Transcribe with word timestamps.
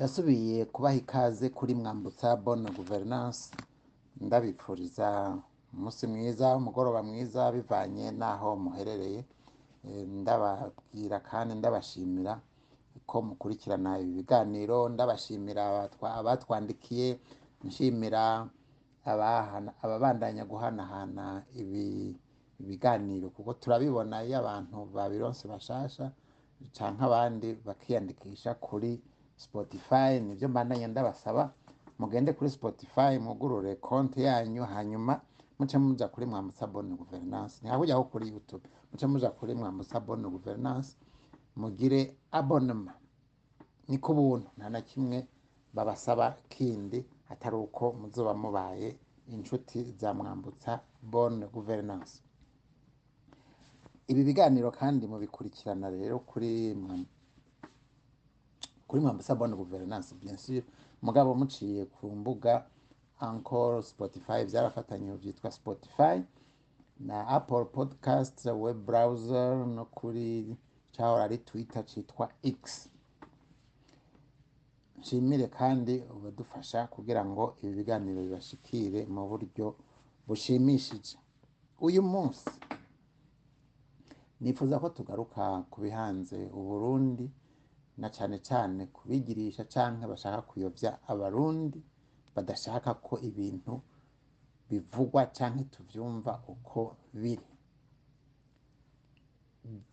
ndasubiye 0.00 0.58
kubaha 0.72 0.96
ikaze 1.02 1.46
kuri 1.58 1.72
mwambutsa 1.80 2.28
bona 2.44 2.68
guverinanse 2.78 3.44
ndabipfuriza 4.26 5.08
umunsi 5.74 6.02
mwiza 6.12 6.46
umugoroba 6.60 7.00
mwiza 7.08 7.42
bivanye 7.56 8.04
n'aho 8.20 8.48
muherereye 8.62 9.20
eh, 9.88 10.04
ndababwira 10.20 11.16
kandi 11.30 11.52
ndabashimira 11.60 12.32
ko 13.08 13.16
mukurikirana 13.26 13.90
ibi 14.02 14.12
biganiro 14.18 14.78
ndabashimira 14.94 15.62
abatwandikiye 16.18 17.08
nshimira 17.66 18.22
ababandanya 19.84 20.44
guhanahana 20.52 21.24
ibi 21.60 21.84
ibiganiro 22.62 23.26
kuko 23.34 23.50
turabibona 23.60 24.16
iyo 24.26 24.36
abantu 24.42 24.76
babironse 24.96 25.42
bashasha 25.52 26.04
cyangwa 26.76 27.02
abandi 27.08 27.48
bakiyandikisha 27.66 28.52
kuri 28.68 28.92
Spotify 29.46 30.10
nibyo 30.26 30.46
mbandanye 30.50 30.86
ndabasaba 30.88 31.42
mugende 32.00 32.30
kuri 32.36 32.48
Spotify 32.56 33.12
mugurure 33.26 33.72
konti 33.86 34.18
yanyu 34.28 34.62
hanyuma 34.72 35.12
muce 35.58 35.76
muja 35.84 36.06
kuri 36.12 36.24
mwambutsa 36.30 36.64
bonne 36.72 36.92
gouvernance 37.02 37.54
ntihahujyaho 37.58 38.02
kuri 38.12 38.24
YouTube 38.32 38.66
muce 38.90 39.04
muja 39.12 39.28
kuri 39.38 39.52
mwambutsa 39.58 39.96
bonne 40.06 40.26
gouvernance 40.36 40.90
mugire 41.60 42.00
abonema 42.38 42.92
ni 43.90 43.96
ku 44.04 44.10
buntu 44.18 44.48
nta 44.56 44.66
na 44.74 44.80
kimwe 44.88 45.18
babasaba 45.76 46.26
kindi 46.54 46.98
atari 47.32 47.56
uko 47.66 47.84
muzuba 48.00 48.32
mubaye 48.42 48.88
inshuti 49.34 49.78
za 50.00 50.08
mwambutsa 50.18 50.72
bonne 51.12 51.44
gouvernance 51.54 52.14
ibi 54.10 54.22
biganiro 54.28 54.68
kandi 54.80 55.02
mubikurikirana 55.12 55.86
rero 55.96 56.14
kuri 56.30 56.50
mwambutsa 56.82 57.18
kuri 58.90 59.02
mwambasabone 59.04 59.52
guverinanse 59.60 60.10
bensire 60.20 60.64
mugabo 61.06 61.30
muciye 61.40 61.82
ku 61.94 62.04
mbuga 62.20 62.52
ankoro 63.26 63.76
sipotifayi 63.88 64.42
byarafatanye 64.50 65.08
byitwa 65.20 65.48
sipotifayi 65.56 66.20
na 67.08 67.16
apple 67.38 67.64
podcast 67.76 68.36
web 68.64 68.78
browser 68.90 69.50
no 69.76 69.84
kuri 69.98 70.26
cyahora 70.92 71.22
ari 71.26 71.38
twita 71.46 71.78
cyitwa 71.90 72.24
x 72.58 72.88
nshimire 74.98 75.46
kandi 75.58 75.94
ubadufasha 76.16 76.78
kugira 76.94 77.22
ngo 77.30 77.44
ibi 77.62 77.72
biganiro 77.78 78.18
bibashikire 78.26 79.00
mu 79.14 79.22
buryo 79.30 79.66
bushimishije 80.26 81.14
uyu 81.86 82.02
munsi 82.12 82.48
nifuza 84.42 84.74
ko 84.82 84.86
tugaruka 84.96 85.42
ku 85.70 85.76
bihanze 85.84 86.38
uburundi 86.60 87.26
na 88.02 88.08
cyane 88.16 88.36
cyane 88.48 88.80
kubigirisha 88.96 89.62
cyangwa 89.74 90.04
bashaka 90.12 90.40
kuyobya 90.50 90.90
abarundi 91.12 91.78
badashaka 92.34 92.90
ko 93.06 93.14
ibintu 93.30 93.72
bivugwa 94.68 95.20
cyangwa 95.36 95.62
tubyumva 95.74 96.32
uko 96.54 96.80
biri 97.20 97.46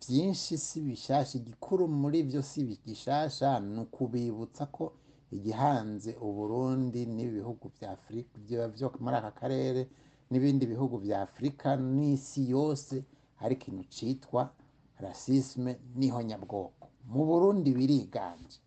byinshi 0.00 0.52
si 0.66 0.76
bishyashya 0.86 1.34
igikuru 1.42 1.82
muri 2.00 2.18
byo 2.28 2.40
si 2.50 2.60
bigishasha 2.68 3.48
ni 3.72 3.78
ukubibutsa 3.84 4.64
ko 4.76 4.84
igihanze 5.36 6.10
uburundi 6.26 7.00
n'ibihugu 7.16 7.64
bya 7.74 7.88
afurika 7.96 8.32
byo 8.74 8.86
muri 9.04 9.16
aka 9.20 9.32
karere 9.40 9.82
n'ibindi 10.30 10.64
bihugu 10.72 10.94
bya 11.04 11.18
afurika 11.26 11.68
n'isi 11.98 12.40
yose 12.54 12.94
ariko 13.44 13.62
ikintu 13.64 13.84
cyitwa 13.94 14.42
rasisme 15.04 15.70
n'iho 15.98 16.20
nyabwoko 16.30 16.77
mu 17.14 17.22
burundi 17.30 17.68
biriganje 17.78 18.58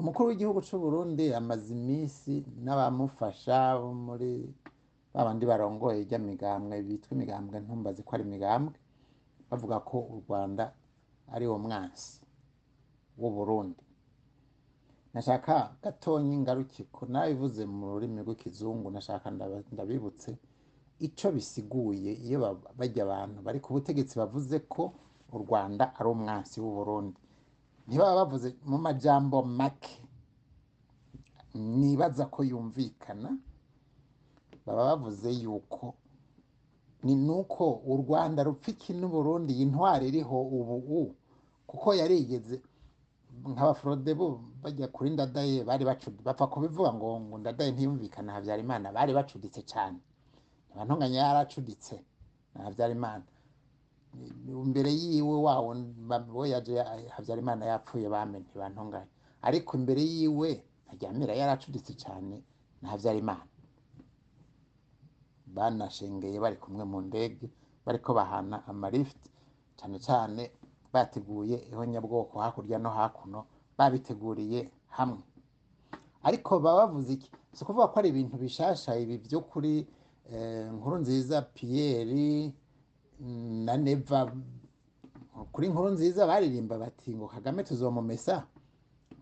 umukuru 0.00 0.26
w'igihugu 0.28 0.60
cy'u 0.66 0.78
Burundi 0.84 1.24
amaze 1.40 1.66
iminsi 1.78 2.32
n'abamufasha 2.64 3.58
bo 3.80 3.90
muri 4.06 4.30
babandi 5.14 5.44
barongoye 5.50 5.98
ijya 6.00 6.18
migambwe 6.28 6.74
bitwa 6.86 7.10
imigambwe 7.16 7.56
ntumbazi 7.64 8.00
ko 8.06 8.10
ari 8.14 8.24
imigambwe 8.28 8.76
bavuga 9.48 9.76
ko 9.88 9.96
u 10.12 10.14
rwanda 10.22 10.64
ari 11.34 11.44
wo 11.50 11.56
mwansi 11.64 12.08
w'u 13.20 13.30
burundi 13.36 13.84
nashaka 15.12 15.54
gatonya 15.82 16.32
ingaruke 16.38 16.80
ko 16.94 17.02
nabivuze 17.12 17.62
mu 17.76 17.84
rurimi 17.92 18.18
rw'ikizungu 18.24 18.86
nashaka 18.96 19.26
ndabibutse 19.74 20.30
icyo 21.06 21.28
bisiguye 21.36 22.10
iyo 22.24 22.38
bajya 22.78 23.02
abantu 23.06 23.38
bari 23.46 23.58
ku 23.64 23.68
butegetsi 23.74 24.14
bavuze 24.20 24.56
ko 24.72 24.82
u 25.36 25.38
rwanda 25.44 25.84
ari 25.98 26.08
umwansi 26.14 26.56
w’u 26.62 26.72
Burundi 26.78 27.20
ntibaba 27.86 28.12
bavuze 28.20 28.48
mu 28.70 28.78
majyambo 28.84 29.38
make 29.60 29.94
nibaza 31.80 32.24
ko 32.34 32.40
yumvikana 32.50 33.30
baba 34.64 34.82
bavuze 34.90 35.28
yuko 35.42 35.84
ni 37.04 37.14
nuko 37.26 37.64
u 37.92 37.94
rwanda 38.02 38.40
rupfa 38.48 38.90
n'uburundi 38.98 39.52
intwari 39.64 40.04
iriho 40.10 40.36
ubu 40.58 40.96
kuko 41.70 41.88
yari 42.00 42.16
igeze 42.24 42.54
nk'abaforode 43.52 44.10
bajya 44.62 44.86
kuri 44.94 45.08
ndadaye 45.14 45.56
bari 45.68 45.84
bapfa 46.26 46.46
kubivuga 46.52 46.90
ngo 46.96 47.08
ndadaye 47.40 47.70
ntiyumvikana 47.72 48.30
habyarimana 48.36 48.86
bari 48.96 49.12
bacuditse 49.18 49.60
cyane 49.72 50.00
ntunganya 50.84 51.18
yaracuditse 51.24 51.94
habyarimana 52.64 53.28
imbere 54.66 54.90
yiwe 55.02 55.36
wawo 55.46 55.70
bo 56.34 56.42
habyarimana 57.16 57.62
yapfuye 57.72 58.06
bamenye 58.14 58.48
bantunganya 58.60 59.12
ariko 59.48 59.70
imbere 59.78 60.02
yiwe 60.14 60.48
ntaryamira 60.86 61.32
yaracuditse 61.40 61.92
cyane 62.02 62.36
na 62.80 62.86
habyarimana 62.92 63.50
banashengeye 65.56 66.36
bari 66.44 66.56
kumwe 66.62 66.82
mu 66.90 66.98
ndege 67.08 67.46
bariko 67.86 68.10
bahana 68.18 68.56
amalifuti 68.70 69.28
cyane 69.78 69.96
cyane 70.06 70.42
bateguye 70.94 71.56
iho 71.60 71.68
ihonyabwoko 71.72 72.34
hakurya 72.42 72.76
no 72.84 72.90
hakuno 72.98 73.40
babiteguriye 73.78 74.60
hamwe 74.96 75.22
ariko 76.28 76.50
baba 76.64 76.80
bavuze 76.80 77.10
iki 77.16 77.28
si 77.56 77.60
ukuvuga 77.62 77.86
ko 77.90 77.94
ari 78.00 78.08
ibintu 78.12 78.34
bishasha 78.44 78.90
ibi 79.02 79.14
by’ukuri 79.24 79.72
Eh, 80.32 80.66
nkuru 80.76 80.96
nziza 81.02 81.36
piyeri 81.54 82.28
mm, 83.20 83.56
na 83.66 83.72
neva 83.86 84.18
kuri 85.52 85.66
nkuru 85.70 85.88
nziza 85.96 86.26
baririmba 86.30 86.74
bati 86.82 87.10
ngo 87.16 87.26
kagame 87.34 87.60
tuzomumesa 87.68 88.34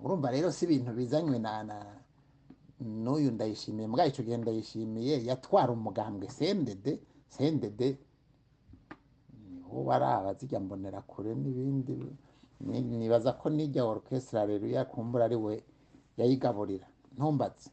urumva 0.05 0.31
rero 0.35 0.49
si 0.57 0.63
ibintu 0.67 0.91
bizanywe 0.99 1.37
na 1.47 1.53
na 1.71 1.77
n'uyu 3.05 3.29
ndayishimiye 3.37 3.87
mbwa 3.91 4.07
icyo 4.11 4.23
gihe 4.27 4.37
ndayishimiye 4.43 5.15
yatwara 5.29 5.71
umugambwe 5.79 6.27
sendede 6.39 6.93
sendede 7.37 7.89
niho 9.53 9.79
baraha 9.89 10.31
zijya 10.39 10.59
mbonera 10.65 11.01
kure 11.11 11.31
n'ibindi 11.43 11.95
nibaza 13.01 13.31
ko 13.41 13.47
n'ijya 13.57 13.83
orukesitara 13.91 14.47
rero 14.53 14.67
yakumbura 14.77 15.23
ari 15.29 15.39
we 15.45 15.55
yayigaburira 16.19 16.87
ntumbatse 17.15 17.69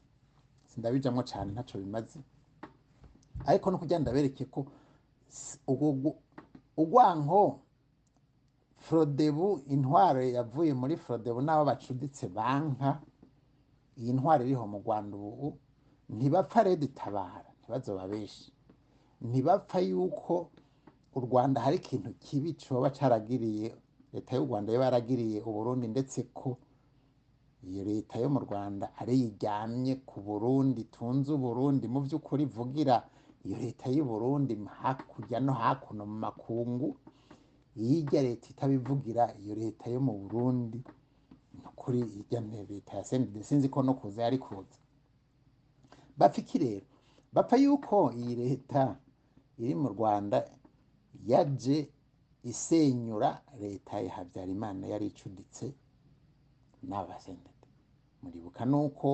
sindabijamo 0.70 1.22
cyane 1.30 1.50
ntacyo 1.56 1.78
bimaze 1.86 2.18
ariko 3.50 3.66
no 3.72 3.78
kugenda 3.82 4.04
ndabereke 4.06 4.44
ko 4.54 4.60
ugwanko 6.82 7.42
forodebu 8.86 9.48
intwaro 9.74 10.22
yavuye 10.38 10.72
muri 10.82 10.96
forodebu 11.04 11.40
n'abo 11.44 11.64
bacuditse 11.70 12.24
banka 12.38 12.90
iyi 14.00 14.12
ntwaro 14.18 14.42
iriho 14.46 14.66
mu 14.72 14.78
rwanda 14.84 15.14
ubu 15.30 15.48
ntibapfa 16.16 16.60
rero 16.68 16.84
itabara 16.90 17.48
ntibazoba 17.60 18.04
benshi 18.12 18.48
ntibapfa 19.30 19.78
yuko 19.90 20.34
u 21.18 21.20
rwanda 21.26 21.58
hari 21.66 21.76
ikintu 21.82 22.10
kibi 22.24 22.50
cyoba 22.62 22.88
caragiriye 22.98 23.68
leta 24.14 24.32
y'u 24.36 24.48
rwanda 24.48 24.70
yaba 24.74 24.88
yaragiriye 24.90 25.38
uburundi 25.50 25.86
ndetse 25.94 26.20
ko 26.38 26.50
iyo 27.68 27.82
leta 27.90 28.16
yo 28.24 28.30
mu 28.34 28.40
rwanda 28.46 28.86
ari 29.02 29.14
yiryamye 29.22 29.94
ku 30.10 30.18
burundi 30.28 30.80
itunze 30.86 31.30
uburundi 31.38 31.86
mu 31.94 32.00
by'ukuri 32.06 32.42
ivugira 32.50 32.96
iyo 33.48 33.58
leta 33.64 33.86
Burundi 34.10 34.54
hakurya 34.80 35.38
no 35.46 35.54
hakuno 35.62 36.02
mu 36.12 36.18
makungu 36.26 36.88
iyo 37.84 37.92
ijya 38.02 38.20
leta 38.28 38.46
itabivugira 38.54 39.24
iyo 39.42 39.54
leta 39.64 39.86
yo 39.94 40.00
mu 40.08 40.14
burundi 40.22 40.80
ni 41.54 41.62
ukuri 41.70 42.00
ijya 42.20 42.40
leta 42.72 42.92
ya 43.00 43.04
sendede 43.10 43.40
sinzi 43.50 43.68
ko 43.74 43.80
no 43.88 43.94
kuza 44.00 44.20
yari 44.26 44.38
kuza 44.46 44.78
bapfa 46.20 46.42
rero 46.64 46.84
bapfa 47.36 47.56
yuko 47.64 47.98
iyi 48.20 48.34
leta 48.44 48.82
iri 49.62 49.74
mu 49.82 49.88
rwanda 49.96 50.38
yaje 51.32 51.78
isenyura 52.52 53.30
leta 53.62 53.94
ya 54.06 54.12
habyarimana 54.18 54.84
yari 54.94 55.06
icuditse 55.12 55.66
n'abasendede 56.88 57.66
muribuka 58.22 58.62
nuko 58.72 59.10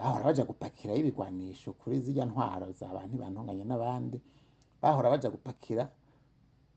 bahora 0.00 0.22
bajya 0.24 0.44
gupakiraho 0.48 0.98
ibigwanisho 1.02 1.68
kuri 1.80 1.96
zijya 2.04 2.24
ntwaro 2.30 2.66
za 2.78 2.88
ba 2.94 3.00
ntibantunganye 3.08 3.64
n'abandi 3.66 4.16
bahora 4.82 5.10
bajya 5.12 5.30
gupakira 5.36 5.84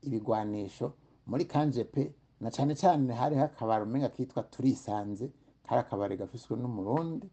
ibigwanisho 0.06 0.86
muri 1.30 1.44
kanjepe 1.52 2.02
na 2.42 2.48
cyane 2.54 2.72
cyane 2.80 3.08
hari 3.20 3.34
akabari 3.48 3.82
umenga 3.88 4.08
kitwa 4.16 4.40
turisanze 4.52 5.26
kari 5.64 5.78
akabari 5.84 6.14
gafiswe 6.20 6.52
n'umurundi 6.60 7.26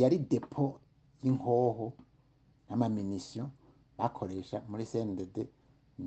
yari 0.00 0.16
depo 0.32 0.64
y'inkoho 1.22 1.86
n'amaminisiyo 2.68 3.44
bakoresha 3.98 4.58
muri 4.70 4.84
sendede 4.92 5.42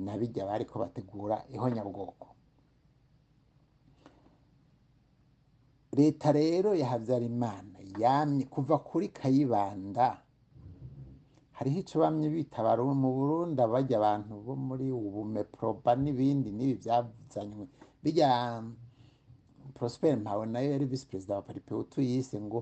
na 0.04 0.12
bijya 0.20 0.42
bariko 0.50 0.74
bategura 0.82 1.36
ihonyabwoko 1.54 2.28
leta 5.96 6.28
rero 6.40 6.70
ya 6.80 6.86
habyarimana 6.92 7.78
yamye 8.02 8.44
kuva 8.52 8.76
kuri 8.88 9.06
kayibanda 9.18 10.06
hariho 11.56 11.78
icyo 11.82 11.96
bamye 12.02 12.26
bita 12.34 12.60
mu 13.02 13.08
Burundi 13.16 13.60
bajya 13.72 13.94
abantu 14.00 14.32
bo 14.44 14.54
muri 14.66 14.86
ubume 14.98 15.40
n'ibindi 16.04 16.48
n'ibi 16.52 16.74
byazanywe 16.82 17.64
bijya 18.02 18.28
um, 18.48 18.64
Prosper 19.76 20.12
Mpawe 20.22 20.44
nayo 20.52 20.68
yari 20.74 20.84
visi 20.90 21.04
perezida 21.10 21.32
wa 21.36 21.46
paripe 21.48 21.70
utuyise 21.82 22.36
ngo 22.46 22.58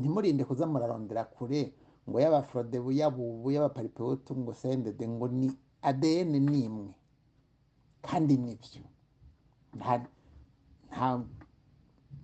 ntimurinde 0.00 0.42
kuza 0.48 0.64
murarondera 0.72 1.22
kure 1.34 1.60
ngo 2.06 2.16
y'abafurode 2.22 2.76
y'abubu 2.98 3.48
y'abaparipe 3.54 4.00
utu 4.14 4.30
ngo 4.40 4.52
sendede 4.62 5.04
ngo 5.14 5.26
ni 5.38 5.48
ADN 5.90 6.32
ni 6.50 6.58
imwe 6.66 6.90
kandi 8.06 8.34
nibyo 8.44 8.82
nta 9.78 9.94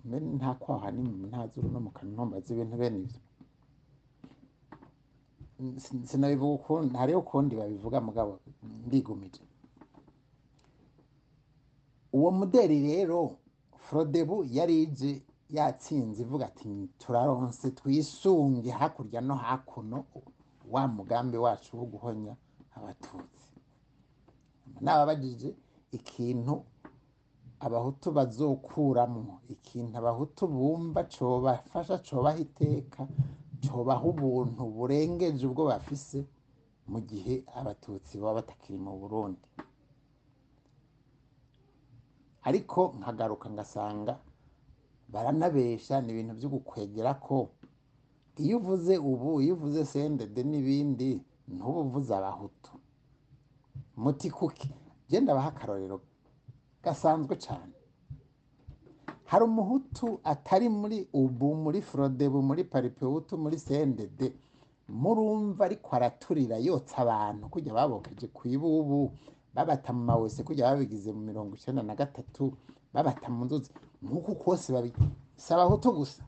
nta 0.07 0.51
kwaha 0.61 0.87
ni 0.95 1.01
mu 1.09 1.13
ntazuru 1.27 1.67
no 1.73 1.79
mu 1.85 1.91
kanwa 1.97 2.23
mbaze 2.27 2.49
ibintu 2.53 2.75
bene 2.81 2.99
ibyo 5.59 5.79
sinabivuga 6.09 6.53
ukundi 6.61 6.93
hariho 7.01 7.19
ukundi 7.21 7.53
babivuga 7.59 7.97
mugabo 8.07 8.31
ndigumije 8.85 9.43
uwo 12.17 12.29
muderi 12.37 12.77
rero 12.89 13.19
forodebu 13.83 14.35
yari 14.57 14.75
ije 14.85 15.09
yatsinze 15.55 16.17
ivuga 16.25 16.43
ati 16.51 16.71
turaronse 17.01 17.67
twisunge 17.79 18.69
hakurya 18.79 19.19
no 19.27 19.35
hakuno 19.45 19.97
wa 20.73 20.83
mugambi 20.97 21.37
wacu 21.45 21.71
wo 21.79 21.85
guhonya 21.91 22.33
abatutsi 22.77 23.49
nababagije 24.83 25.49
ikintu 25.97 26.53
abahutu 27.65 28.07
bazokuramwo 28.17 29.33
ikintu 29.55 29.95
abahutu 30.01 30.41
bumva 30.55 30.99
cobafasha 31.13 31.95
cobaha 32.07 32.39
iteka 32.45 33.01
cobaha 33.63 34.03
ubuntu 34.11 34.61
burengeje 34.75 35.43
ubwo 35.49 35.63
bafise 35.71 36.17
mu 36.91 36.99
gihe 37.09 37.33
abatutsi 37.59 38.13
baba 38.21 38.37
batakiri 38.37 38.77
mu 38.85 38.93
burundi 39.01 39.47
ariko 42.47 42.79
nkagaruka 42.97 43.45
ngasanga 43.55 44.13
baranabesha 45.13 45.95
ni 46.01 46.09
ibintu 46.13 46.33
byo 46.39 46.49
gukwegera 46.55 47.11
ko 47.25 47.37
iyo 48.43 48.53
uvuze 48.59 48.93
ubu 49.11 49.29
iyo 49.43 49.53
uvuze 49.57 49.81
sendede 49.91 50.41
n'ibindi 50.49 51.09
ntubuvuze 51.55 52.11
abahutu 52.19 52.71
muti 54.01 54.27
kuki 54.37 54.69
genda 55.09 55.29
abaha 55.33 55.49
akarorero 55.53 55.97
gasanzwe 56.87 57.35
cyane 57.45 57.73
hari 59.31 59.43
umuhutu 59.49 60.07
atari 60.33 60.67
muri 60.79 60.97
ubu 61.21 61.47
muri 61.63 61.79
forodebu 61.89 62.39
muri 62.49 62.61
paripewutu 62.73 63.33
muri 63.43 63.57
sendede 63.67 64.27
murumva 65.01 65.61
ariko 65.67 65.89
araturira 65.97 66.55
yotsa 66.67 66.95
abantu 67.05 67.43
kujya 67.53 67.77
babokeje 67.77 68.25
ku 68.35 68.41
ibubu 68.55 68.99
babata 69.55 69.89
mu 69.97 70.03
mawese 70.09 70.39
kujya 70.47 70.67
babigize 70.69 71.09
mu 71.15 71.21
mirongo 71.29 71.51
icyenda 71.57 71.81
na 71.89 71.95
gatatu 72.01 72.43
babata 72.93 73.27
mu 73.35 73.41
nzuzi 73.45 73.69
nkuko 74.05 74.31
kose 74.43 74.67
si 75.43 75.47
abahutu 75.53 75.87
gusa 75.99 76.21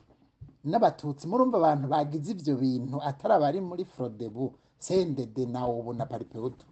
n'abatutsi 0.70 1.24
murumva 1.32 1.56
abantu 1.62 1.86
bagize 1.94 2.28
ibyo 2.36 2.54
bintu 2.64 2.98
atari 3.10 3.34
abari 3.38 3.60
muri 3.70 3.84
forodebu 3.94 4.44
sendede 4.86 5.44
na 5.54 5.62
ubu 5.76 5.92
na 6.00 6.06
paripewutu 6.12 6.66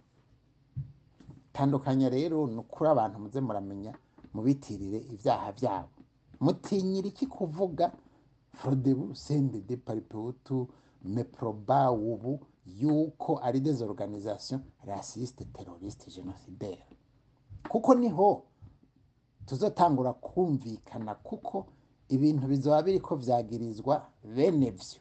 tandukanya 1.52 2.08
rero 2.08 2.46
ni 2.46 2.58
ukuri 2.60 2.88
abantu 2.94 3.16
muze 3.24 3.40
muramenya 3.46 3.92
mubitirire 4.34 4.98
ibyaha 5.14 5.48
byabo 5.58 5.88
mutinyira 6.44 7.06
iki 7.12 7.26
kuvuga 7.36 7.86
forodebu 8.58 9.06
sende 9.24 9.58
de 9.68 9.76
paripewutu 9.76 10.56
meporobawubu 11.14 12.32
yuko 12.80 13.30
ari 13.46 13.58
dezoroganizasiyo 13.66 14.58
rasisite 14.88 15.44
terorisite 15.56 16.06
jenosideri 16.14 16.82
kuko 17.72 17.90
niho 18.00 18.28
tuzatangura 19.46 20.12
kumvikana 20.26 21.12
kuko 21.26 21.56
ibintu 22.14 22.44
bizaba 22.50 22.80
biri 22.86 23.00
ko 23.06 23.12
byagirizwa 23.22 23.94
bene 24.36 24.68
byo 24.76 25.00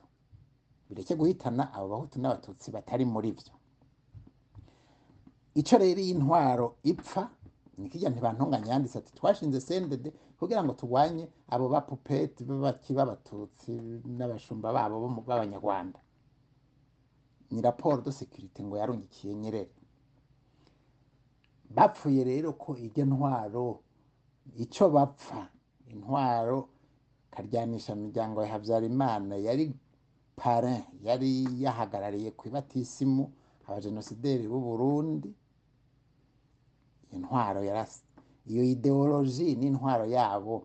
bireke 0.90 1.14
guhitana 1.20 1.64
abo 1.76 1.86
bahutu 1.92 2.16
n'abatutsi 2.20 2.68
batari 2.76 3.06
muri 3.14 3.30
byo 3.38 3.52
icyo 5.62 5.76
rero 5.84 6.00
iyi 6.06 6.14
ntwaro 6.22 6.68
ipfa 6.92 7.24
ni 7.82 7.88
kijya 7.92 8.10
ntibantunganye 8.12 8.68
yanditse 8.72 8.98
ati 9.02 9.12
twashinze 9.18 9.60
sendede 9.68 10.10
kugira 10.40 10.62
ngo 10.64 10.72
turwanye 10.80 11.24
abo 11.54 11.66
bapupeti 11.74 12.42
b'abaki 12.50 12.92
b'abatutsi 12.98 13.72
n'abashumba 14.18 14.68
babo 14.76 14.96
b'abanyarwanda 15.28 16.00
ni 17.52 17.60
raporo 17.68 17.98
de 18.06 18.12
sekirite 18.20 18.60
ngo 18.66 18.76
yarungikiye 18.82 19.34
nyerere 19.42 19.74
bapfuye 21.76 22.22
rero 22.32 22.50
ko 22.64 22.70
ijya 22.86 23.04
ntwaro 23.12 23.66
icyo 24.64 24.86
bapfa 24.96 25.40
intwaro 25.94 26.58
karyanisha 27.34 27.90
imiryango 27.98 28.38
ya 28.44 28.50
habyarimana 28.54 29.34
yari 29.48 29.66
parin 30.40 30.82
yari 31.08 31.30
yahagarariye 31.64 32.30
ku 32.38 32.44
ibatisimu 32.50 33.24
abajenosideri 33.68 34.46
b'uburundi 34.52 35.30
intwaro 37.16 37.60
iyo 38.52 38.64
ideoloji 38.74 39.48
n'intwaro 39.60 40.06
yabo 40.18 40.56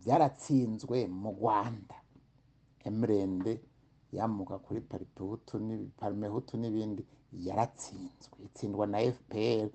byaratsinzwe 0.00 0.96
mu 1.20 1.30
rwanda 1.36 1.96
emirende 2.88 3.52
yamuka 4.16 4.54
kuri 4.64 4.78
parimehutu 5.98 6.52
n'ibindi 6.60 7.02
yaratsinzwe 7.46 8.36
itsindwa 8.48 8.84
na 8.92 8.98
fpr 9.16 9.66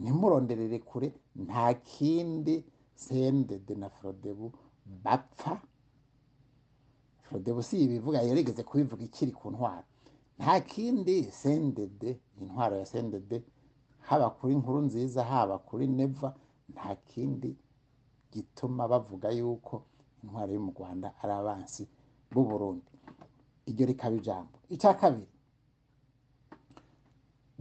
ntimuronderere 0.00 0.78
kure 0.90 1.08
nta 1.46 1.66
kindi 1.92 2.54
sendede 3.04 3.72
na 3.82 3.88
forodebu 3.94 4.46
bapfa 5.04 5.54
forodebu 7.24 7.60
si 7.68 7.74
ibivuga 7.86 8.18
yarigeze 8.28 8.62
kubivuga 8.68 9.02
ikiri 9.08 9.32
ku 9.40 9.46
ntwaro 9.54 9.86
nta 10.38 10.54
kindi 10.72 11.14
sendede 11.40 12.10
intwaro 12.40 12.74
ya 12.80 12.86
sendede 12.92 13.36
haba 14.08 14.28
kuri 14.38 14.50
inkuru 14.54 14.78
nziza 14.86 15.20
haba 15.30 15.56
kuri 15.66 15.84
neva 15.98 16.28
nta 16.72 16.88
kindi 17.10 17.50
gituma 18.32 18.82
bavuga 18.92 19.28
yuko 19.38 19.74
intwari 20.20 20.52
yo 20.56 20.60
mu 20.66 20.70
rwanda 20.76 21.08
ari 21.20 21.32
abansi 21.40 21.82
b'u 22.32 22.42
burundi 22.48 22.92
iryo 23.70 23.84
rikaba 23.90 24.14
ijambo 24.20 24.56
icya 24.74 24.92
kabiri 25.00 25.28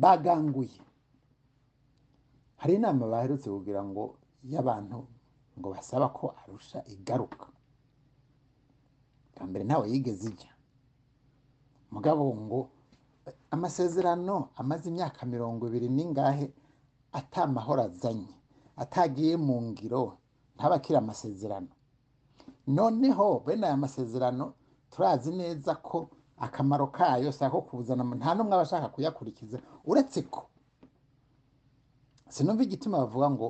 baganguye 0.02 0.80
hari 2.60 2.74
inama 2.78 3.04
baherutse 3.12 3.48
kugira 3.56 3.82
ngo 3.90 4.04
y'abantu 4.52 5.00
ngo 5.58 5.68
basaba 5.74 6.08
ko 6.18 6.26
arusha 6.42 6.80
igaruka 6.94 7.48
bwa 9.34 9.44
mbere 9.50 9.64
ntawe 9.66 9.86
yigeze 9.94 10.26
ijya 10.32 10.52
mugabo 11.94 12.24
ngo 12.44 12.60
amasezerano 13.56 14.36
amaze 14.62 14.86
imyaka 14.92 15.20
mirongo 15.34 15.62
ibiri 15.70 15.88
n'ingahe 15.96 16.46
atamahoro 17.20 17.82
azanye 17.90 18.34
atagiye 18.84 19.34
mu 19.48 19.56
ngiro 19.68 20.02
ntabakira 20.56 20.98
amasezerano 21.04 21.72
noneho 22.78 23.26
bene 23.46 23.64
aya 23.68 23.78
masezerano 23.86 24.46
turazi 24.92 25.32
neza 25.42 25.72
ko 25.88 25.98
akamaro 26.46 26.86
kayo 26.98 27.28
si 27.38 27.42
ako 27.48 27.60
kuzana 27.68 28.04
nta 28.20 28.30
n'umwe 28.36 28.54
aba 28.56 28.66
ashaka 28.68 28.88
kuyakurikiza 28.96 29.58
uretse 29.90 30.20
ko 30.34 30.42
sinumva 32.34 32.62
igituma 32.68 33.02
bavuga 33.04 33.28
ngo 33.36 33.48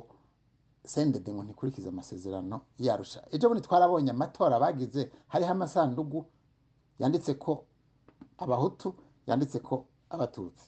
sendede 0.92 1.30
ngo 1.32 1.42
ntikurikize 1.44 1.88
amasezerano 1.90 2.56
yarusha 2.86 3.18
ejo 3.34 3.44
bundi 3.48 3.62
twarabonye 3.66 4.10
amatora 4.16 4.62
bagize 4.64 5.00
hariho 5.32 5.50
amasandugu 5.56 6.18
yanditse 7.00 7.32
ko 7.42 7.52
abahutu 8.44 8.88
yanditse 9.26 9.58
ko 9.66 9.74
abatutsi 10.14 10.66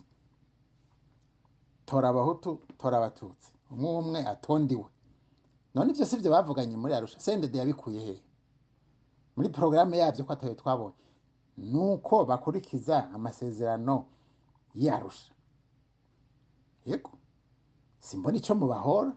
tora 1.89 2.07
abahutu 2.13 2.51
tora 2.81 2.97
abatutsi 2.99 3.49
umwe 3.73 3.89
umwe 4.03 4.21
atondiwe 4.33 4.89
none 5.75 5.89
ibyo 5.93 6.05
si 6.09 6.21
byo 6.21 6.31
bavuganye 6.35 6.77
muri 6.83 6.93
arusha 6.95 7.19
sendede 7.25 7.57
yabikuye 7.61 8.01
he 8.07 8.17
muri 9.35 9.49
porogaramu 9.55 9.95
yabyo 10.01 10.23
ko 10.27 10.31
atayo 10.35 10.55
twabonye 10.61 11.01
ni 11.71 11.79
uko 11.91 12.15
bakurikiza 12.31 12.97
amasezerano 13.17 13.95
y'arusha 14.85 15.31
yego 16.89 17.13
simbona 18.07 18.37
icyo 18.41 18.55
mubahora 18.61 19.13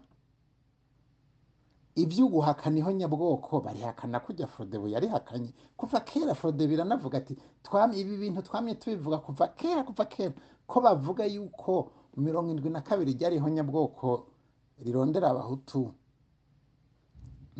iby'uguhakana 2.02 2.76
iho 2.80 2.90
nyabwoko 2.98 3.52
barihakana 3.64 4.18
kujya 4.24 4.46
ujya 4.58 4.78
yarihakanye 4.94 5.50
kuva 5.76 6.00
kera 6.08 6.32
forodebu 6.38 6.72
iranavuga 6.74 7.16
ati 7.20 7.34
ibi 8.00 8.14
bintu 8.22 8.40
twamye 8.48 8.74
tubivuga 8.80 9.18
kuva 9.26 9.44
kera 9.58 9.80
kuva 9.84 10.04
kera 10.08 10.32
ko 10.68 10.76
bavuga 10.80 11.24
yuko 11.28 11.90
mirongo 12.16 12.48
irindwi 12.52 12.70
na 12.72 12.80
kabiri 12.80 13.16
ryari 13.16 13.36
iho 13.38 13.48
nyabwoko 13.52 14.06
rirondera 14.84 15.26
abahutu 15.32 15.80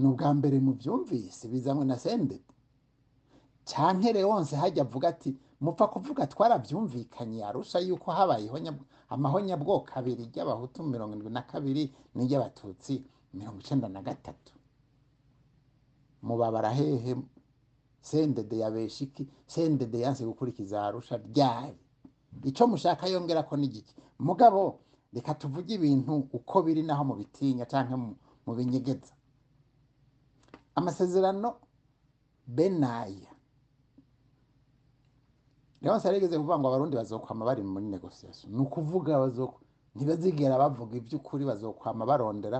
ni 0.01 0.07
ubwa 0.09 0.29
mbere 0.39 0.57
mu 0.65 0.73
byumvise 0.79 1.45
bizanwe 1.53 1.85
na 1.85 1.97
sendedi 2.01 2.53
cyane 3.71 4.05
rewonse 4.17 4.55
hajya 4.61 4.83
avuga 4.87 5.07
ati 5.13 5.31
mupfa 5.61 5.85
kuvuga 5.93 6.27
twarabyumvikanye 6.33 7.41
arusha 7.49 7.79
yuko 7.87 8.09
habaye 8.17 8.47
amahonyabwoko 9.15 9.91
abiri 9.99 10.23
ry'abahutu 10.31 10.79
mirongo 10.93 11.13
irindwi 11.15 11.33
na 11.37 11.43
kabiri 11.51 11.83
n'iry'abatutsi 12.15 12.95
mirongo 13.35 13.61
icyenda 13.61 13.89
na 13.89 14.03
gatatu 14.03 14.53
mubabara 16.23 16.71
hehe 16.71 17.17
sendede 18.01 18.57
ya 18.59 18.71
beshiki 18.75 19.23
sendede 19.47 19.99
yanze 20.05 20.25
gukurikiza 20.27 20.77
arusha 20.87 21.15
ryari 21.31 21.79
icyo 22.49 22.65
mushaka 22.71 23.03
yongera 23.13 23.43
ko 23.49 23.55
n'igiki 23.57 23.95
mugabo 24.27 24.63
reka 25.15 25.33
tuvuge 25.41 25.71
ibintu 25.79 26.13
uko 26.37 26.57
biri 26.65 26.83
naho 26.87 27.03
mu 27.09 27.15
bitinya 27.21 27.65
cyangwa 27.73 27.97
mu 28.45 28.53
binyegeza 28.57 29.13
amasezerano 30.79 31.49
benaya 32.57 33.31
rero 35.83 35.97
yarigeze 36.05 36.37
kuvuga 36.37 36.57
ngo 36.59 36.67
abarundi 36.69 36.95
bazokwama 37.01 37.45
bari 37.49 37.63
muri 37.73 37.87
negosiyasiyo 37.95 38.47
ni 38.55 38.61
ukuvuga 38.67 39.13
ntibazigera 39.95 40.63
bavuga 40.63 40.93
iby'ukuri 41.01 41.43
bazokwama 41.51 42.03
barondera 42.11 42.59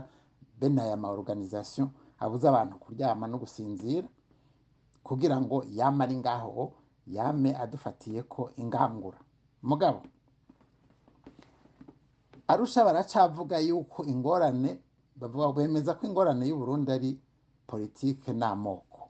bene 0.63 0.81
aya 0.83 0.97
maoruganizasiyo 1.03 1.87
abuze 2.23 2.45
abantu 2.49 2.75
kuryama 2.83 3.25
no 3.31 3.37
gusinzira 3.43 4.09
kugira 5.07 5.37
ngo 5.43 5.57
yame 5.79 6.01
ari 6.07 6.17
ngaho 6.23 6.63
yame 7.17 7.51
adufatiye 7.63 8.21
ko 8.33 8.43
ingangura 8.63 9.19
mugabo 9.69 10.01
arusha 12.53 12.85
baracavuga 12.89 13.57
yuko 13.69 14.01
ingorane 14.13 14.71
bavuga 15.21 15.47
bemeza 15.57 15.95
ko 15.99 16.03
ingorane 16.09 16.43
y’u 16.45 16.49
y'uburundi 16.51 16.89
ari 16.97 17.11
politiki 17.71 18.31
n'amoko 18.41 19.01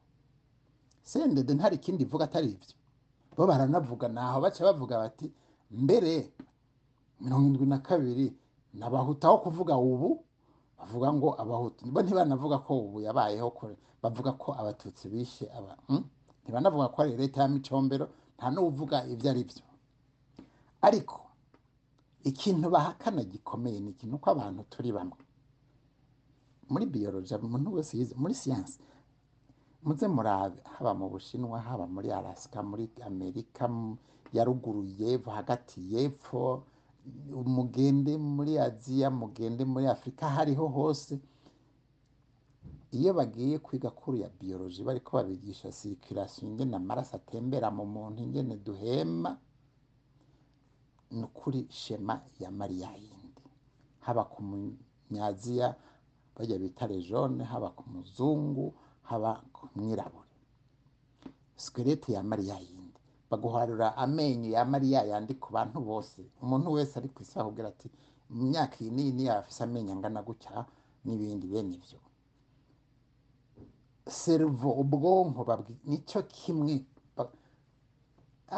sendede 1.11 1.52
ntari 1.54 1.75
ikindi 1.78 2.00
ivuga 2.07 2.23
atari 2.26 2.49
ibyo 2.54 2.73
bo 3.37 3.42
baranavuga 3.50 4.07
naho 4.16 4.37
baca 4.45 4.61
bavuga 4.69 4.95
bati 5.02 5.26
mbere 5.85 6.12
mirongo 7.23 7.45
irindwi 7.47 7.66
na 7.73 7.78
kabiri 7.87 8.26
nabahutaho 8.78 9.37
kuvuga 9.45 9.75
ubu 9.90 10.09
bavuga 10.81 11.09
ngo 11.17 11.29
abahutu 11.43 11.81
nibo 11.85 12.01
ntibanavuga 12.03 12.57
ko 12.67 12.73
ubu 12.85 12.99
yabayeho 13.07 13.49
kure 13.59 13.77
bavuga 14.03 14.31
ko 14.43 14.49
abatutsi 14.61 15.05
bishe 15.13 15.45
aba 15.59 15.73
hmm? 15.89 16.03
ntibanavuga 16.43 16.87
ko 16.93 16.97
ari 17.05 17.13
leta 17.21 17.39
ya 17.43 17.49
micombero 17.55 18.07
nta 18.37 18.47
n'uvuga 18.55 18.97
ibyo 19.13 19.29
ari 19.33 19.43
byo 19.51 19.65
ariko 20.89 21.19
ikintu 22.31 22.67
bahakana 22.75 23.21
gikomeye 23.33 23.79
ni 23.81 23.91
ikintu 23.95 24.15
uko 24.19 24.29
abantu 24.35 24.61
turi 24.73 24.91
bamwe 24.97 25.23
muri 26.73 26.85
biyoroja 26.95 27.35
umuntu 27.47 27.69
wese 27.77 27.93
yize 27.99 28.15
muri 28.23 28.35
siyansi 28.41 28.79
muze 29.87 30.07
murabe 30.17 30.59
haba 30.73 30.93
mu 30.99 31.07
bushinwa 31.13 31.57
haba 31.67 31.85
muri 31.95 32.09
araska 32.19 32.59
muri 32.71 32.85
amerika 33.11 33.65
ya 34.37 34.43
ruguru 34.49 34.81
y'epfo 34.99 35.29
hagati 35.39 35.77
y'epfo 35.93 36.41
umugende 37.43 38.12
muri 38.35 38.52
aziya 38.69 39.09
mugende 39.21 39.62
muri 39.73 39.85
afurika 39.95 40.23
aho 40.29 40.38
ariho 40.45 40.67
hose 40.79 41.12
iyo 42.97 43.11
bagiye 43.19 43.57
kwiga 43.67 43.90
kuri 44.00 44.17
ya 44.23 44.29
biyoroji 44.38 44.81
bari 44.87 45.00
ko 45.07 45.11
babigisha 45.19 45.76
sirikirasiyo 45.79 46.43
ingene 46.49 46.75
amaraso 46.81 47.12
atembera 47.19 47.69
mu 47.79 47.85
muntu 47.95 48.19
ingene 48.25 48.55
duhema 48.67 49.31
ni 51.17 51.23
ukuri 51.29 51.61
shema 51.81 52.14
ya 52.43 52.49
mariya 52.59 52.88
yindi 53.02 53.45
haba 54.05 54.23
ku 54.33 54.38
munyaziya 54.49 55.69
bajya 56.35 56.57
bita 56.62 56.85
rejone 56.93 57.40
haba 57.52 57.69
ku 57.79 57.85
muzungu 57.93 58.67
haba 59.09 59.31
ku 59.55 59.62
mwirabure 59.75 60.33
sikerete 61.62 62.09
ya 62.17 62.23
mariya 62.31 62.57
yindi 62.64 62.80
baguharura 63.31 63.89
amenyo 64.05 64.49
ya 64.57 64.63
mariya 64.73 65.01
yandi 65.11 65.33
ku 65.43 65.49
bantu 65.57 65.79
bose 65.91 66.19
umuntu 66.45 66.67
wese 66.77 66.93
ari 67.01 67.09
ku 67.15 67.19
isi 67.25 67.35
bakubwira 67.39 67.69
ati 67.73 67.89
mu 68.35 68.41
myaka 68.51 68.75
iyi 68.83 68.91
n'iyi 68.97 69.13
niyo 69.17 69.33
afite 69.41 69.61
amenyo 69.67 69.91
angana 69.97 70.21
gutya 70.29 70.55
n'ibindi 71.05 71.45
bene 71.53 71.73
ibyo 71.79 71.99
serivo 74.23 74.69
ubwonko 74.83 75.41
nicyo 75.89 76.21
kimwe 76.37 76.75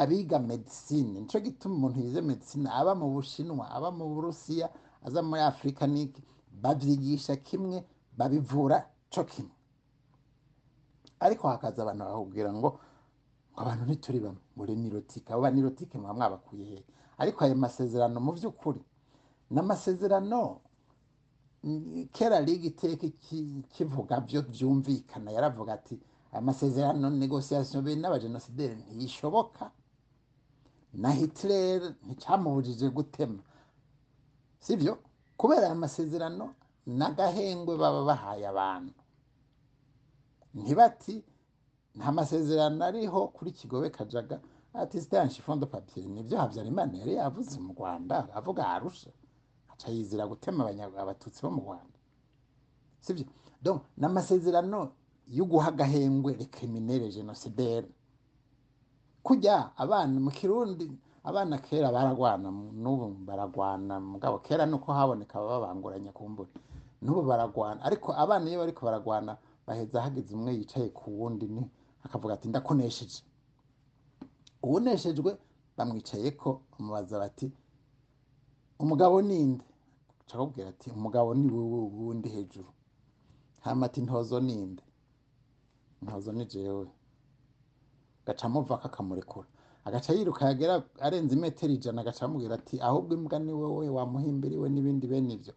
abiga 0.03 0.37
medisine 0.51 1.07
nicyo 1.21 1.37
gituma 1.45 1.73
umuntu 1.77 1.97
yize 2.05 2.21
medisine 2.31 2.67
aba 2.79 2.91
mu 3.01 3.07
bushinwa 3.13 3.65
aba 3.77 3.89
mu 3.97 4.05
burusiya 4.13 4.67
aza 5.05 5.19
muri 5.29 5.41
afurika 5.51 5.83
niki 5.93 6.21
babyigisha 6.63 7.33
kimwe 7.47 7.77
babivura 8.19 8.77
cyo 9.11 9.23
kimwe 9.31 9.55
ariko 11.25 11.43
hakaza 11.51 11.79
abantu 11.81 12.01
bakubwira 12.09 12.49
ngo 12.57 12.69
abantu 13.61 13.81
ntituri 13.85 14.19
bamwe 14.25 14.43
muri 14.57 14.71
nirotike 14.81 15.29
abo 15.31 15.41
banirotike 15.45 15.93
muba 15.97 16.13
mwabakuye 16.17 16.63
hehe 16.71 16.81
ariko 17.21 17.39
aya 17.45 17.57
masezerano 17.65 18.17
mu 18.25 18.31
by'ukuri 18.37 18.81
n’amasezerano 19.53 20.39
amasezerano 20.49 22.09
kera 22.15 22.37
riga 22.47 22.65
iteka 22.71 23.05
kivuga 23.73 24.13
byo 24.27 24.39
byumvikana 24.51 25.29
yaravuga 25.35 25.71
ati 25.77 25.95
amasezerano 26.39 27.05
negosiyasiyo 27.23 27.79
be 27.85 27.91
n'abajenosideri 28.01 28.75
ntiyishoboka 28.95 29.63
na 31.01 31.09
hitirere 31.17 31.87
nticyamubujije 32.07 32.87
gutema 32.97 33.41
sibyo 34.65 34.93
kubera 35.39 35.65
aya 35.67 35.77
masezerano 35.83 36.45
n'agahengwe 36.97 37.73
baba 37.81 38.01
bahaye 38.09 38.45
abantu 38.53 38.99
ntibati 40.59 41.13
nta 41.99 42.09
masezerano 42.17 42.81
ariho 42.89 43.19
kuri 43.35 43.51
kigobe 43.59 43.87
kajaga 43.97 44.35
ati 44.81 44.95
sitayanshi 45.03 45.41
fondo 45.45 45.63
papiyeri 45.73 46.09
nibyo 46.15 46.35
habyarimana 46.41 46.93
yari 47.01 47.13
yavuze 47.19 47.55
mu 47.65 47.69
rwanda 47.77 48.15
avuga 48.39 48.61
arusha 48.75 49.11
aca 49.71 49.87
yizira 49.95 50.23
gutema 50.31 50.61
abatutsi 51.03 51.39
bo 51.43 51.51
mu 51.55 51.61
rwanda 51.67 51.97
sibyo 53.05 53.23
n’amasezerano 53.23 53.99
ni 53.99 54.05
amasezerano 54.09 54.79
yo 55.37 55.43
guha 55.51 55.69
agahengwe 55.73 56.31
rekiminere 56.41 57.05
genosidere 57.15 57.87
kujya 59.25 59.55
abana 59.83 60.17
mu 60.25 60.31
kirundi 60.37 60.85
abana 61.29 61.55
kera 61.67 61.87
baragwana 61.95 62.47
n'ubu 62.81 63.07
baragwana 63.27 63.93
mugabo 64.11 64.35
kera 64.45 64.63
nuko 64.71 64.87
haboneka 64.97 65.35
babanguranye 65.49 66.11
ku 66.11 66.15
kumbura 66.19 66.49
n'ubu 67.03 67.21
baragwana 67.29 67.79
ariko 67.87 68.07
abana 68.23 68.43
iyo 68.49 68.57
bariko 68.61 68.81
baragwana 68.87 69.31
baheza 69.67 70.03
hageze 70.05 70.29
umwe 70.37 70.51
yicaye 70.57 70.87
ku 70.97 71.05
wundi 71.19 71.47
ni 71.55 71.63
akavuga 72.07 72.31
ati 72.33 72.47
ndakonesheje 72.49 73.19
ubuneshejwe 74.65 75.31
bamwicaye 75.77 76.27
ko 76.41 76.49
bamubaza 76.71 77.15
bati 77.23 77.47
umugabo 78.83 79.15
ninde 79.27 79.65
akabwira 80.27 80.67
ati 80.73 80.87
umugabo 80.97 81.29
ni 81.39 81.47
wowe 81.55 81.79
ubundi 81.89 82.27
hejuru 82.35 82.69
hamati 83.65 83.99
ntozo 84.05 84.37
ninde 84.47 84.83
ntozo 86.03 86.29
ni 86.35 86.43
jewe 86.51 86.85
agaca 88.21 88.43
amuva 88.47 88.73
akakamurekura 88.77 89.47
agaca 89.87 90.09
yiruka 90.15 90.41
yagera 90.49 90.73
arenze 91.05 91.33
imetero 91.37 91.71
ijana 91.77 91.99
agaca 92.01 92.21
amubwira 92.25 92.53
ati 92.59 92.75
ahubwo 92.87 93.11
imbwa 93.17 93.37
ni 93.45 93.53
wowe 93.59 93.85
wamuhimbiriwe 93.97 94.67
n'ibindi 94.69 95.05
bene 95.11 95.31
ibyo 95.37 95.53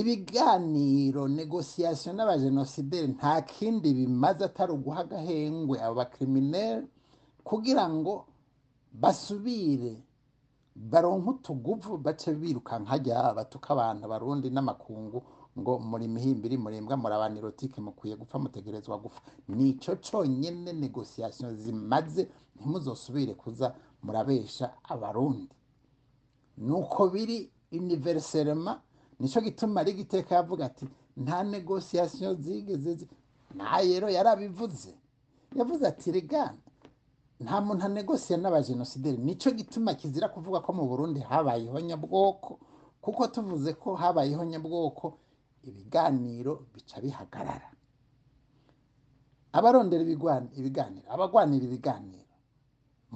ibiganiro 0.00 1.22
negosiyasiyo 1.40 2.10
n'abajenosideri 2.14 3.08
nta 3.16 3.32
kindi 3.52 3.88
bimaze 3.98 4.42
atari 4.48 4.72
uguha 4.76 5.00
agahengwe 5.06 5.76
aba 5.84 5.94
bakirimineri 6.00 6.86
kugira 7.48 7.84
ngo 7.96 8.12
basubire 9.02 9.92
baronke 10.90 11.28
utuguvu 11.34 11.90
bace 12.04 12.28
biruka 12.40 12.74
nkajya 12.82 13.16
batuka 13.38 13.68
abantu 13.76 14.04
barundi 14.12 14.48
n'amakungu 14.54 15.18
ngo 15.58 15.72
muri 15.90 16.06
mihimbiri 16.14 16.54
murembwa 16.62 16.94
murabanirotike 17.02 17.78
mukwiye 17.86 18.14
gupfa 18.20 18.36
mutegerezwa 18.44 18.94
gupfa 19.02 19.20
nico 19.56 19.92
conyene 20.04 20.70
negosiyasiyo 20.84 21.48
zimaze 21.62 22.22
ntimuzosubire 22.54 23.32
kuza 23.42 23.66
murabesha 24.04 24.66
abarundi 24.92 25.54
nuko 26.66 27.02
biri 27.12 27.38
univerisema 27.78 28.72
nicyo 29.20 29.40
gituma 29.46 29.78
rigiteka 29.86 30.30
yavuga 30.38 30.62
ati 30.70 30.84
nta 31.24 31.38
negosiyasiyo 31.52 32.30
zigeze 32.42 32.90
ntayero 33.56 34.06
yarabivuze 34.16 34.90
yavuze 35.58 35.82
ati 35.92 36.08
regana 36.16 36.60
nta 37.44 37.56
muntu 37.64 37.82
anegosiye 37.88 38.36
n'abajenosideri 38.38 39.18
nicyo 39.26 39.48
gituma 39.58 39.90
kizira 40.00 40.26
kuvuga 40.34 40.58
ko 40.64 40.70
mu 40.78 40.84
burundi 40.90 41.20
habayeho 41.30 41.78
nyabwoko 41.88 42.50
kuko 43.04 43.22
tuvuze 43.34 43.70
ko 43.82 43.88
habayeho 44.00 44.42
nyabwoko 44.52 45.06
ibiganiro 45.68 46.52
bica 46.74 46.96
bihagarara 47.04 47.68
abarondera 49.58 50.02
ibiganiro 50.60 51.06
abagwanira 51.14 51.64
ibiganiro 51.66 52.34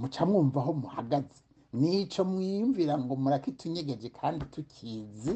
muca 0.00 0.22
mwumva 0.28 0.58
aho 0.62 0.72
muhagaze 0.82 1.40
nicyo 1.78 2.22
mwiyumvira 2.30 2.94
ngo 3.02 3.12
murakitunyegeje 3.22 4.08
kandi 4.18 4.42
tukizi 4.54 5.34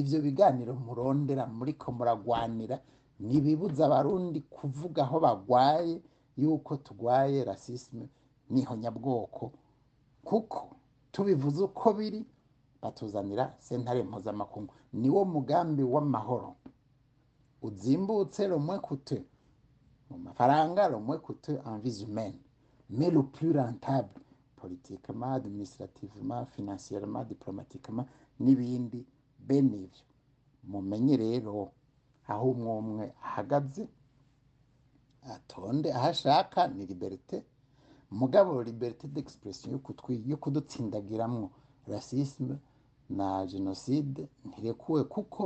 ibyo 0.00 0.18
biganiro 0.26 0.72
murondera 0.86 1.42
muri 1.56 1.72
ko 1.80 1.88
muragwanira 1.96 2.76
ntibibuza 3.26 3.82
abarundi 3.88 4.38
kuvuga 4.54 5.00
aho 5.06 5.16
bagwaye 5.24 5.94
yuko 6.40 6.70
turwaye 6.84 7.38
rasisime 7.48 8.06
n'ihonyabwoko 8.52 9.44
kuko 10.28 10.58
tubivuze 11.12 11.60
uko 11.68 11.86
biri 11.98 12.20
batuzanira 12.82 13.44
sentare 13.66 14.00
mpuzamakungu 14.10 14.72
wo 15.14 15.22
mugambi 15.34 15.82
w'amahoro 15.92 16.50
uzimbutse 17.66 18.40
rumwe 18.50 18.76
kute 18.86 19.18
mu 20.08 20.16
mafaranga 20.26 20.82
rumwe 20.92 21.16
kute 21.26 21.52
envisumene 21.70 22.40
mais 22.96 23.10
le 23.16 23.22
plus 23.34 23.52
rentable 23.62 24.16
politiquement 24.60 25.32
administrativement 25.40 26.42
financièrement 26.54 27.22
diplomatiquement 27.32 28.06
n'ibindi 28.44 29.00
bene 29.48 29.76
ibyo 29.86 30.02
mumenye 30.70 31.14
rero 31.24 31.54
aho 32.32 32.44
umwe 32.54 32.70
umwe 32.82 33.04
ahagaze 33.26 33.82
atonde 35.34 35.88
aho 35.96 36.06
ashaka 36.14 36.58
ni 36.74 36.82
liberite 36.90 37.36
mugabo 38.20 38.50
liberite 38.68 39.06
d'expression 39.14 39.70
yo 40.30 40.36
kudutsindagiramo 40.42 41.46
rasisme 41.92 42.54
na 43.18 43.28
jenoside 43.52 44.22
ntirekuwe 44.46 45.00
kuko 45.14 45.42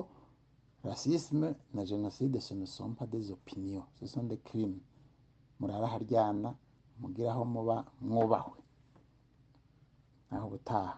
rasisme 0.88 1.48
na 1.74 1.82
jenoside 1.90 2.36
ce 2.46 2.52
ne 2.60 2.66
sont 2.74 2.92
pas 2.98 3.06
des 3.14 3.24
opinions 3.36 3.86
ce 3.96 4.04
aho 7.32 7.42
muba 7.54 7.76
mwubahwe 8.08 8.60
aho 10.34 10.46
ubutaha 10.50 10.96